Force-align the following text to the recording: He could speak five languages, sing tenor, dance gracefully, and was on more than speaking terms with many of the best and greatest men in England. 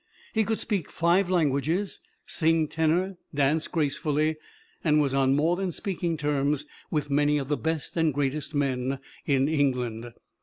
He 0.33 0.45
could 0.45 0.57
speak 0.57 0.89
five 0.89 1.29
languages, 1.29 1.99
sing 2.25 2.67
tenor, 2.67 3.17
dance 3.35 3.67
gracefully, 3.67 4.37
and 4.83 4.99
was 4.99 5.13
on 5.13 5.35
more 5.35 5.55
than 5.55 5.71
speaking 5.71 6.17
terms 6.17 6.65
with 6.89 7.11
many 7.11 7.37
of 7.37 7.49
the 7.49 7.55
best 7.57 7.95
and 7.95 8.11
greatest 8.11 8.55
men 8.55 8.97
in 9.27 9.47
England. 9.47 10.11